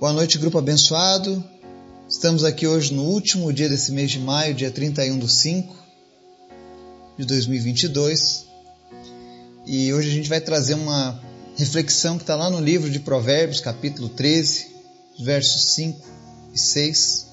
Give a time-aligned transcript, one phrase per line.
[0.00, 1.42] Boa noite, grupo abençoado.
[2.08, 5.76] Estamos aqui hoje no último dia desse mês de maio, dia 31 de 5
[7.16, 8.44] de 2022.
[9.64, 11.22] E hoje a gente vai trazer uma
[11.56, 14.66] reflexão que está lá no livro de Provérbios, capítulo 13,
[15.20, 16.04] versos 5
[16.52, 17.26] e 6,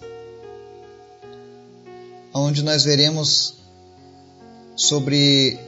[2.32, 3.56] onde nós veremos
[4.76, 5.60] sobre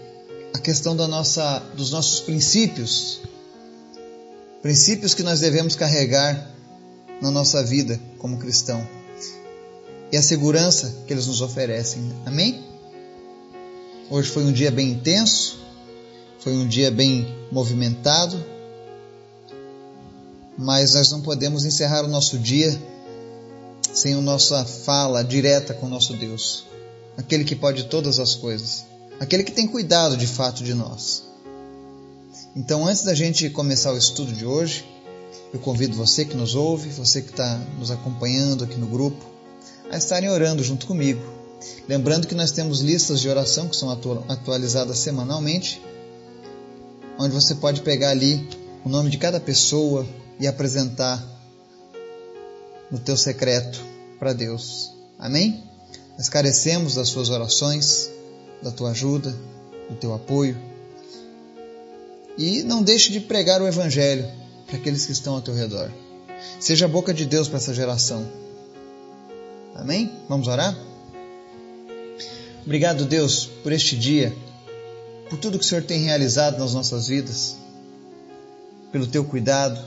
[0.53, 3.19] a questão da nossa, dos nossos princípios,
[4.61, 6.52] princípios que nós devemos carregar
[7.23, 8.85] na nossa vida como cristão
[10.11, 12.03] e a segurança que eles nos oferecem.
[12.25, 12.61] Amém?
[14.11, 15.57] Hoje foi um dia bem intenso,
[16.39, 18.43] foi um dia bem movimentado,
[20.57, 22.77] mas nós não podemos encerrar o nosso dia
[23.93, 26.65] sem a nossa fala direta com o nosso Deus,
[27.15, 28.85] aquele que pode todas as coisas,
[29.17, 31.23] aquele que tem cuidado de fato de nós.
[32.53, 34.85] Então, antes da gente começar o estudo de hoje,
[35.53, 39.23] eu convido você que nos ouve, você que está nos acompanhando aqui no grupo,
[39.91, 41.21] a estarem orando junto comigo.
[41.87, 43.91] Lembrando que nós temos listas de oração que são
[44.27, 45.79] atualizadas semanalmente,
[47.19, 48.49] onde você pode pegar ali
[48.83, 50.07] o nome de cada pessoa
[50.39, 51.23] e apresentar
[52.89, 53.79] no teu secreto
[54.17, 54.91] para Deus.
[55.19, 55.63] Amém?
[56.17, 58.09] Nós carecemos das suas orações,
[58.61, 59.29] da tua ajuda,
[59.87, 60.57] do teu apoio.
[62.37, 64.42] E não deixe de pregar o Evangelho
[64.73, 65.91] para aqueles que estão ao teu redor.
[66.59, 68.27] Seja a boca de Deus para essa geração.
[69.75, 70.11] Amém?
[70.27, 70.75] Vamos orar?
[72.65, 74.35] Obrigado, Deus, por este dia,
[75.29, 77.55] por tudo que o Senhor tem realizado nas nossas vidas,
[78.91, 79.79] pelo teu cuidado,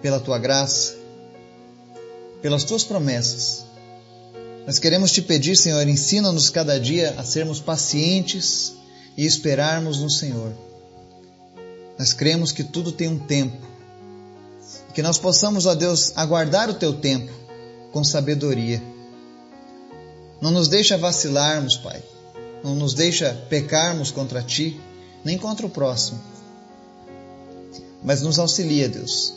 [0.00, 0.94] pela tua graça,
[2.40, 3.64] pelas tuas promessas.
[4.66, 8.74] Nós queremos te pedir, Senhor, ensina-nos cada dia a sermos pacientes
[9.16, 10.67] e esperarmos no Senhor
[11.98, 13.66] nós cremos que tudo tem um tempo.
[14.94, 17.32] Que nós possamos, ó Deus, aguardar o teu tempo
[17.92, 18.80] com sabedoria.
[20.40, 22.00] Não nos deixa vacilarmos, Pai.
[22.62, 24.80] Não nos deixa pecarmos contra ti,
[25.24, 26.20] nem contra o próximo.
[28.02, 29.34] Mas nos auxilia, Deus,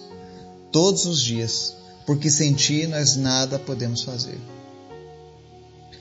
[0.71, 4.39] todos os dias, porque sem ti nós nada podemos fazer.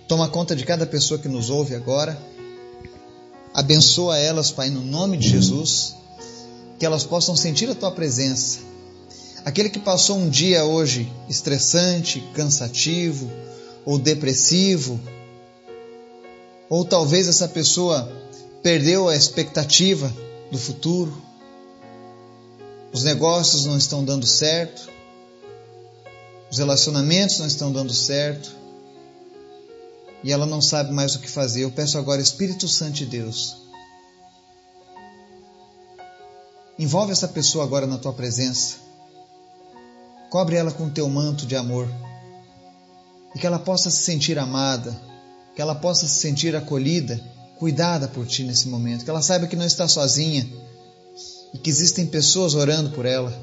[0.07, 2.21] Toma conta de cada pessoa que nos ouve agora.
[3.55, 6.00] Abençoa elas, Pai, no nome de Jesus
[6.81, 8.61] que elas possam sentir a tua presença.
[9.45, 13.31] Aquele que passou um dia hoje estressante, cansativo
[13.85, 14.99] ou depressivo,
[16.71, 18.11] ou talvez essa pessoa
[18.63, 20.11] perdeu a expectativa
[20.51, 21.15] do futuro,
[22.93, 24.89] os negócios não estão dando certo,
[26.51, 28.57] os relacionamentos não estão dando certo,
[30.25, 31.65] e ela não sabe mais o que fazer.
[31.65, 33.70] Eu peço agora, Espírito Santo de Deus,
[36.81, 38.77] Envolve essa pessoa agora na tua presença.
[40.31, 41.87] Cobre ela com o teu manto de amor.
[43.35, 44.99] E que ela possa se sentir amada,
[45.55, 47.21] que ela possa se sentir acolhida,
[47.59, 49.05] cuidada por ti nesse momento.
[49.05, 50.51] Que ela saiba que não está sozinha
[51.53, 53.39] e que existem pessoas orando por ela.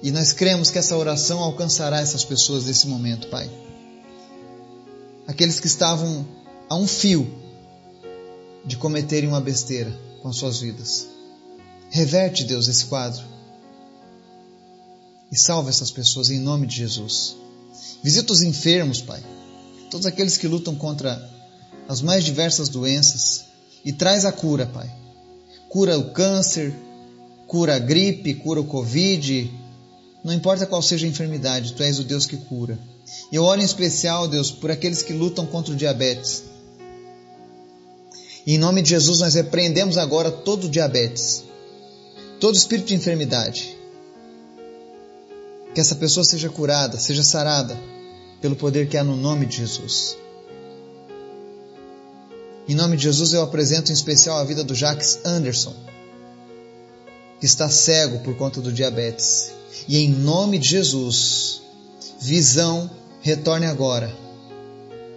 [0.00, 3.50] E nós cremos que essa oração alcançará essas pessoas nesse momento, Pai.
[5.26, 6.24] Aqueles que estavam
[6.68, 7.28] a um fio
[8.64, 9.92] de cometerem uma besteira
[10.22, 11.18] com as suas vidas.
[11.90, 13.24] Reverte, Deus, esse quadro.
[15.30, 17.36] E salva essas pessoas em nome de Jesus.
[18.02, 19.22] Visita os enfermos, Pai.
[19.90, 21.28] Todos aqueles que lutam contra
[21.88, 23.44] as mais diversas doenças.
[23.84, 24.88] E traz a cura, Pai.
[25.68, 26.72] Cura o câncer,
[27.48, 29.52] cura a gripe, cura o Covid.
[30.22, 32.78] Não importa qual seja a enfermidade, Tu és o Deus que cura.
[33.32, 36.44] E eu oro em especial, Deus, por aqueles que lutam contra o diabetes.
[38.46, 41.49] E em nome de Jesus nós repreendemos agora todo o diabetes
[42.40, 43.78] todo espírito de enfermidade.
[45.74, 47.78] Que essa pessoa seja curada, seja sarada
[48.40, 50.16] pelo poder que há no nome de Jesus.
[52.66, 55.74] Em nome de Jesus eu apresento em especial a vida do Jacques Anderson,
[57.38, 59.52] que está cego por conta do diabetes.
[59.86, 61.62] E em nome de Jesus,
[62.20, 62.90] visão
[63.20, 64.14] retorne agora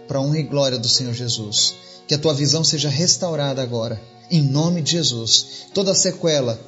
[0.07, 1.75] para a honra e glória do Senhor Jesus.
[2.05, 5.67] Que a tua visão seja restaurada agora, em nome de Jesus.
[5.73, 6.59] Toda sequela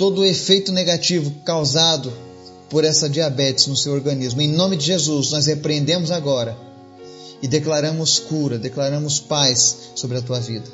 [0.00, 2.10] todo o efeito negativo causado
[2.70, 4.40] por essa diabetes no seu organismo.
[4.40, 6.56] Em nome de Jesus, nós repreendemos agora
[7.42, 10.64] e declaramos cura, declaramos paz sobre a tua vida.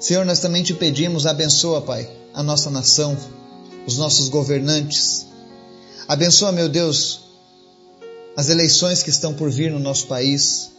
[0.00, 3.14] Senhor, nós também te pedimos, abençoa, Pai, a nossa nação,
[3.86, 5.26] os nossos governantes.
[6.08, 7.26] Abençoa, meu Deus,
[8.34, 10.70] as eleições que estão por vir no nosso país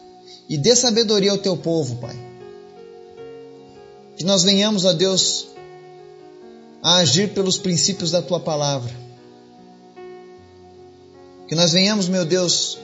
[0.49, 2.15] e dê sabedoria ao teu povo, Pai.
[4.17, 5.56] Que nós venhamos, ó Deus,
[6.81, 8.91] a agir pelos princípios da tua palavra.
[11.47, 12.77] Que nós venhamos, meu Deus,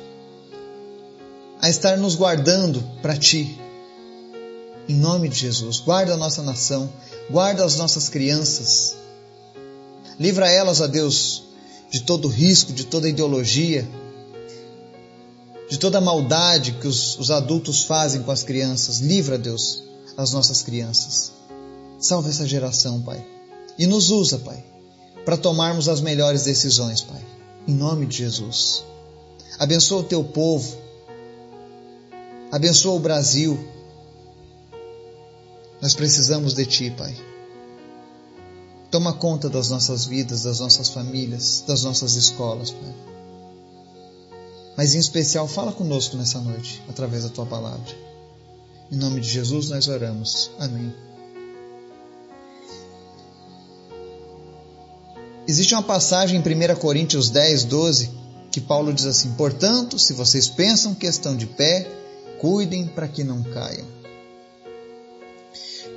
[1.62, 3.60] a estar nos guardando para Ti.
[4.88, 6.92] Em nome de Jesus, guarda a nossa nação,
[7.30, 8.96] guarda as nossas crianças.
[10.20, 11.44] Livra elas, a Deus,
[11.90, 13.88] de todo risco, de toda ideologia,
[15.70, 19.00] de toda maldade que os, os adultos fazem com as crianças.
[19.00, 19.84] Livra, Deus,
[20.18, 21.32] as nossas crianças.
[22.00, 23.33] Salva essa geração, Pai.
[23.78, 24.64] E nos usa, Pai,
[25.26, 27.22] para tomarmos as melhores decisões, Pai.
[27.68, 28.84] Em nome de Jesus.
[29.58, 30.78] Abençoa o teu povo.
[32.52, 33.58] Abençoa o Brasil.
[35.82, 37.16] Nós precisamos de Ti, Pai.
[38.92, 42.94] Toma conta das nossas vidas, das nossas famílias, das nossas escolas, Pai.
[44.78, 47.94] Mas em especial, fala conosco nessa noite, através da Tua palavra.
[48.92, 50.52] Em nome de Jesus nós oramos.
[50.60, 50.94] Amém.
[55.54, 58.10] Existe uma passagem em 1 Coríntios 10, 12,
[58.52, 61.88] que Paulo diz assim: Portanto, se vocês pensam que estão de pé,
[62.40, 63.86] cuidem para que não caiam.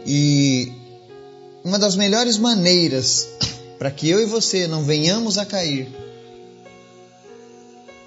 [0.05, 0.71] E
[1.65, 3.27] uma das melhores maneiras
[3.81, 5.89] para que eu e você não venhamos a cair,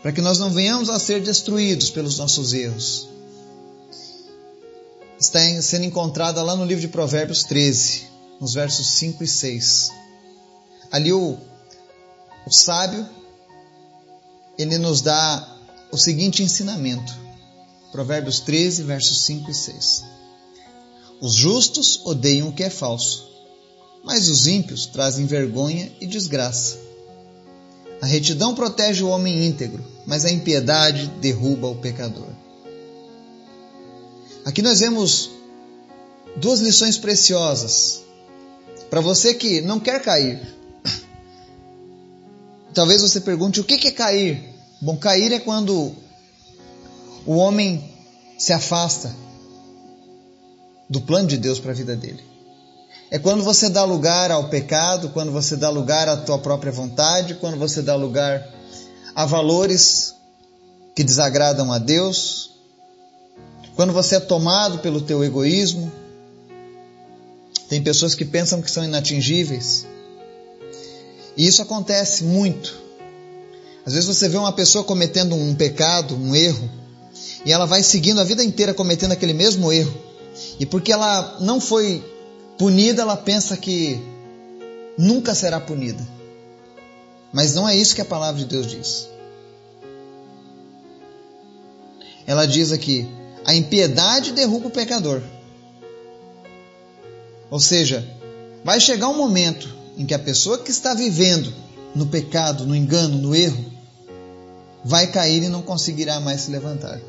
[0.04, 3.10] para que nós não venhamos a ser destruídos pelos nossos erros,
[5.20, 8.04] está sendo encontrada lá no livro de Provérbios 13,
[8.40, 10.09] nos versos 5 e 6.
[10.92, 11.38] Ali o,
[12.46, 13.08] o sábio,
[14.58, 15.58] ele nos dá
[15.92, 17.14] o seguinte ensinamento.
[17.92, 20.04] Provérbios 13, versos 5 e 6.
[21.22, 23.28] Os justos odeiam o que é falso,
[24.04, 26.78] mas os ímpios trazem vergonha e desgraça.
[28.02, 32.30] A retidão protege o homem íntegro, mas a impiedade derruba o pecador.
[34.46, 35.30] Aqui nós vemos
[36.38, 38.02] duas lições preciosas.
[38.90, 40.59] Para você que não quer cair,
[42.80, 44.56] Talvez você pergunte o que é cair?
[44.80, 45.94] Bom, cair é quando
[47.26, 47.94] o homem
[48.38, 49.14] se afasta
[50.90, 52.24] do plano de Deus para a vida dele.
[53.12, 57.34] É quando você dá lugar ao pecado, quando você dá lugar à tua própria vontade,
[57.34, 58.48] quando você dá lugar
[59.14, 60.16] a valores
[60.96, 62.52] que desagradam a Deus,
[63.76, 65.92] quando você é tomado pelo teu egoísmo.
[67.68, 69.86] Tem pessoas que pensam que são inatingíveis.
[71.40, 72.78] E isso acontece muito.
[73.86, 76.70] Às vezes você vê uma pessoa cometendo um pecado, um erro,
[77.46, 79.98] e ela vai seguindo a vida inteira cometendo aquele mesmo erro.
[80.60, 82.04] E porque ela não foi
[82.58, 83.98] punida, ela pensa que
[84.98, 86.06] nunca será punida.
[87.32, 89.08] Mas não é isso que a palavra de Deus diz.
[92.28, 93.08] Ela diz aqui:
[93.46, 95.22] a impiedade derruba o pecador.
[97.50, 98.06] Ou seja,
[98.62, 101.54] vai chegar um momento em que a pessoa que está vivendo
[101.94, 103.66] no pecado, no engano, no erro,
[104.84, 107.02] vai cair e não conseguirá mais se levantar.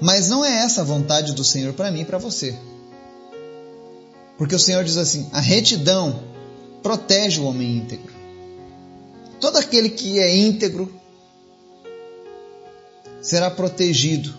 [0.00, 2.56] Mas não é essa a vontade do Senhor para mim e para você.
[4.38, 6.22] Porque o Senhor diz assim: a retidão
[6.80, 8.12] protege o homem íntegro.
[9.40, 10.94] Todo aquele que é íntegro
[13.20, 14.32] será protegido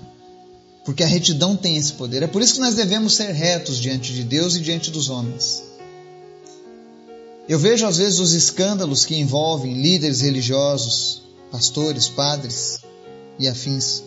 [0.90, 2.24] porque a retidão tem esse poder.
[2.24, 5.62] É por isso que nós devemos ser retos diante de Deus e diante dos homens.
[7.48, 11.22] Eu vejo às vezes os escândalos que envolvem líderes religiosos,
[11.52, 12.80] pastores, padres
[13.38, 14.02] e afins.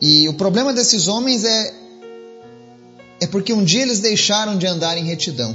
[0.00, 1.74] E o problema desses homens é
[3.20, 5.54] é porque um dia eles deixaram de andar em retidão.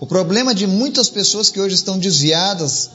[0.00, 2.92] O problema de muitas pessoas que hoje estão desviadas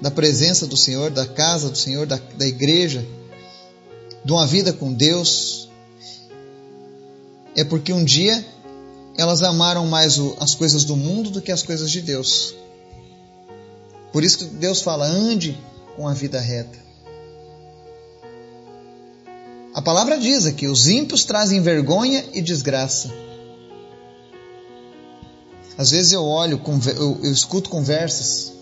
[0.00, 3.06] da presença do Senhor, da casa do Senhor, da, da igreja,
[4.24, 5.68] de uma vida com Deus,
[7.56, 8.44] é porque um dia
[9.16, 12.54] elas amaram mais as coisas do mundo do que as coisas de Deus.
[14.12, 15.58] Por isso que Deus fala: ande
[15.96, 16.78] com a vida reta.
[19.74, 23.10] A palavra diz aqui: os ímpios trazem vergonha e desgraça.
[25.78, 26.60] Às vezes eu olho,
[27.22, 28.52] eu escuto conversas,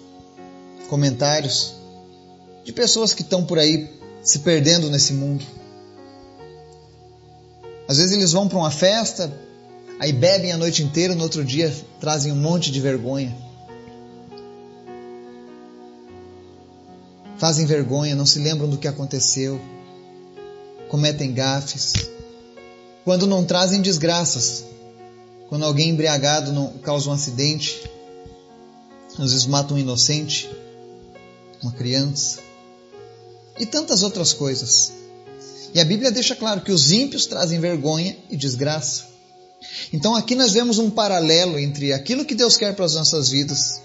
[0.88, 1.75] comentários
[2.65, 3.98] de pessoas que estão por aí
[4.29, 5.43] se perdendo nesse mundo.
[7.89, 9.33] Às vezes eles vão para uma festa,
[9.99, 13.35] aí bebem a noite inteira, no outro dia trazem um monte de vergonha.
[17.39, 19.59] Fazem vergonha, não se lembram do que aconteceu,
[20.91, 21.95] cometem gafes.
[23.07, 24.63] Quando não trazem desgraças,
[25.49, 27.91] quando alguém embriagado não causa um acidente,
[29.19, 30.51] às vezes mata um inocente,
[31.63, 32.47] uma criança
[33.59, 34.93] e tantas outras coisas.
[35.75, 39.07] E a Bíblia deixa claro que os ímpios trazem vergonha e desgraça.
[39.93, 43.81] Então aqui nós vemos um paralelo entre aquilo que Deus quer para as nossas vidas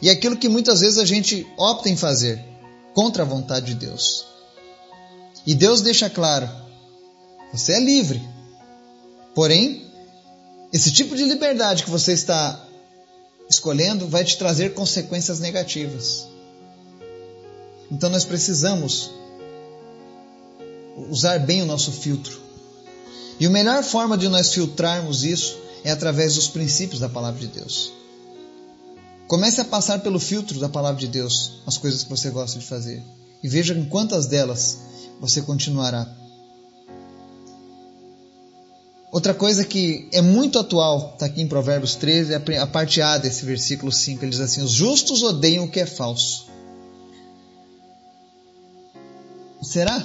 [0.00, 2.42] e aquilo que muitas vezes a gente opta em fazer
[2.94, 4.26] contra a vontade de Deus.
[5.46, 6.48] E Deus deixa claro:
[7.52, 8.20] você é livre.
[9.34, 9.86] Porém,
[10.72, 12.66] esse tipo de liberdade que você está
[13.48, 16.26] escolhendo vai te trazer consequências negativas.
[17.90, 19.10] Então nós precisamos
[21.08, 22.40] usar bem o nosso filtro.
[23.38, 27.48] E a melhor forma de nós filtrarmos isso é através dos princípios da palavra de
[27.48, 27.92] Deus.
[29.28, 32.64] Comece a passar pelo filtro da palavra de Deus as coisas que você gosta de
[32.64, 33.02] fazer
[33.42, 34.78] e veja em quantas delas
[35.20, 36.06] você continuará.
[39.12, 43.16] Outra coisa que é muito atual, está aqui em Provérbios 13, é a parte A
[43.16, 44.22] desse versículo 5.
[44.22, 46.45] Ele diz assim: Os justos odeiam o que é falso.
[49.62, 50.04] Será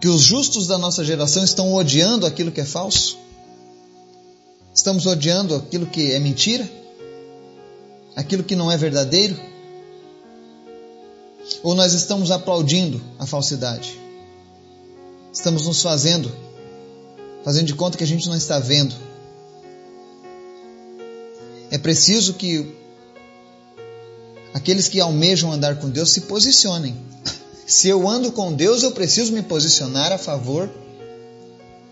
[0.00, 3.18] que os justos da nossa geração estão odiando aquilo que é falso?
[4.74, 6.68] Estamos odiando aquilo que é mentira?
[8.16, 9.36] Aquilo que não é verdadeiro?
[11.62, 13.98] Ou nós estamos aplaudindo a falsidade?
[15.32, 16.30] Estamos nos fazendo,
[17.44, 18.94] fazendo de conta que a gente não está vendo.
[21.70, 22.74] É preciso que
[24.52, 26.96] aqueles que almejam andar com Deus se posicionem.
[27.70, 30.68] Se eu ando com Deus, eu preciso me posicionar a favor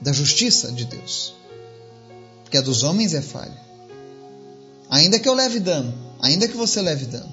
[0.00, 1.36] da justiça de Deus.
[2.42, 3.56] Porque a dos homens é falha.
[4.90, 7.32] Ainda que eu leve dano, ainda que você leve dano.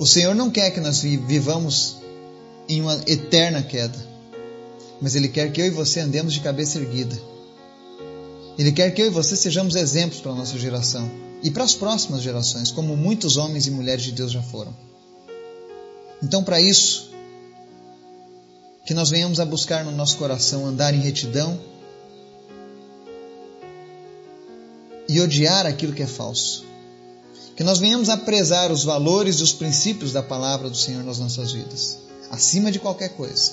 [0.00, 1.98] O Senhor não quer que nós vivamos
[2.68, 4.04] em uma eterna queda,
[5.00, 7.16] mas Ele quer que eu e você andemos de cabeça erguida.
[8.58, 11.08] Ele quer que eu e você sejamos exemplos para a nossa geração
[11.44, 14.74] e para as próximas gerações, como muitos homens e mulheres de Deus já foram.
[16.22, 17.10] Então, para isso,
[18.86, 21.60] que nós venhamos a buscar no nosso coração andar em retidão
[25.06, 26.64] e odiar aquilo que é falso.
[27.54, 31.18] Que nós venhamos a prezar os valores e os princípios da palavra do Senhor nas
[31.18, 31.98] nossas vidas,
[32.30, 33.52] acima de qualquer coisa.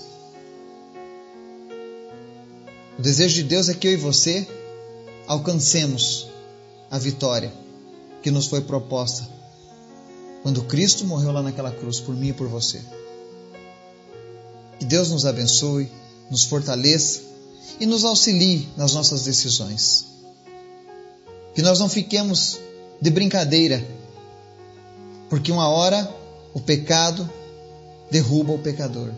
[2.98, 4.48] O desejo de Deus é que eu e você
[5.27, 6.27] alcancemos
[6.89, 7.61] a vitória
[8.22, 9.28] que nos foi proposta
[10.42, 12.82] quando Cristo morreu lá naquela cruz por mim e por você.
[14.80, 15.92] Que Deus nos abençoe,
[16.30, 17.22] nos fortaleça
[17.80, 20.06] e nos auxilie nas nossas decisões.
[21.54, 22.58] Que nós não fiquemos
[23.00, 23.86] de brincadeira,
[25.30, 26.10] porque uma hora
[26.54, 27.30] o pecado
[28.10, 29.12] derruba o pecador.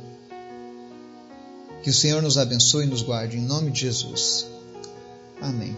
[1.82, 4.46] Que o Senhor nos abençoe e nos guarde, em nome de Jesus.
[5.42, 5.76] Amém.